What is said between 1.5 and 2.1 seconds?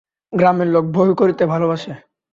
ভালোবাসে।